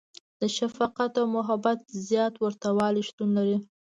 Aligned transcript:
•د 0.41 0.43
شفقت 0.57 1.11
او 1.19 1.25
محبت 1.37 1.79
زیات 2.07 2.33
ورتهوالی 2.37 3.01
شتون 3.09 3.29
لري. 3.37 3.57